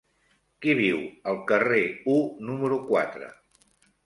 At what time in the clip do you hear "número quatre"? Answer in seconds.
2.49-3.31